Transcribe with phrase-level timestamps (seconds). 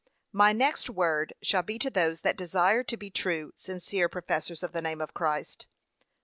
[0.31, 4.71] My next word shall be to those that desire to be true, sincere professors of
[4.71, 5.67] the name of Christ.